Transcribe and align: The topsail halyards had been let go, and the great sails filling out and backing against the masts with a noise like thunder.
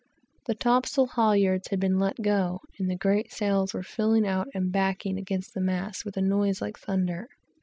The 0.47 0.55
topsail 0.55 1.05
halyards 1.05 1.67
had 1.67 1.79
been 1.79 1.99
let 1.99 2.19
go, 2.19 2.61
and 2.79 2.89
the 2.89 2.95
great 2.95 3.31
sails 3.31 3.75
filling 3.83 4.25
out 4.25 4.47
and 4.55 4.71
backing 4.71 5.19
against 5.19 5.53
the 5.53 5.61
masts 5.61 6.03
with 6.05 6.17
a 6.17 6.23
noise 6.23 6.59
like 6.59 6.79
thunder. 6.79 7.27